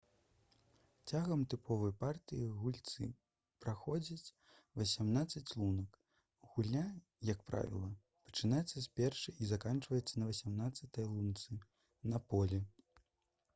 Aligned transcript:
цягам 1.09 1.41
тыповай 1.53 1.91
партыі 2.03 2.47
гульцы 2.61 3.09
праходзяць 3.65 4.33
васямнаццаць 4.81 5.55
лунак 5.61 5.99
гульня 6.53 6.85
як 7.31 7.43
правіла 7.53 7.89
пачынаецца 8.31 8.83
з 8.85 8.89
першай 9.01 9.37
і 9.43 9.51
заканчваецца 9.53 10.23
на 10.23 10.31
васямнаццатай 10.31 11.11
лунцы 11.13 11.59
на 12.15 12.21
полі 12.33 12.65